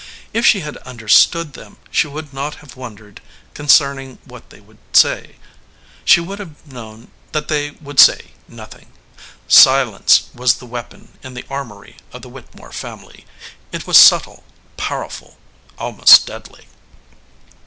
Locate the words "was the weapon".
10.33-11.19